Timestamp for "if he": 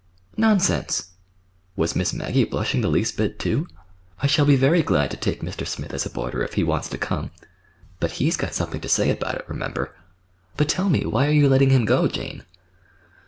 6.41-6.63